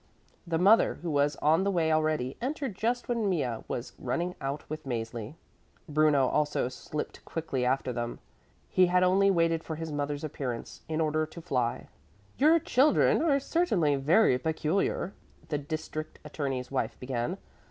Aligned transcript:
The 0.47 0.57
mother, 0.57 0.95
who 1.03 1.11
was 1.11 1.35
on 1.43 1.63
the 1.63 1.69
way 1.69 1.91
already, 1.91 2.35
entered 2.41 2.73
just 2.75 3.07
when 3.07 3.29
Mea 3.29 3.57
was 3.67 3.93
running 3.99 4.33
out 4.41 4.67
with 4.67 4.83
Mäzli. 4.83 5.35
Bruno 5.87 6.27
also 6.27 6.69
slipped 6.69 7.23
quickly 7.23 7.63
after 7.63 7.93
them. 7.93 8.17
He 8.67 8.87
had 8.87 9.03
only 9.03 9.29
waited 9.29 9.63
for 9.63 9.75
his 9.75 9.91
mother's 9.91 10.23
appearance 10.23 10.81
in 10.89 10.99
order 11.01 11.27
to 11.27 11.39
fly. 11.39 11.87
"Your 12.39 12.57
children 12.57 13.21
are 13.21 13.39
certainly 13.39 13.95
very 13.95 14.39
peculiar," 14.39 15.13
the 15.49 15.59
district 15.59 16.17
attorney's 16.25 16.71
wife 16.71 16.99
began. 16.99 17.37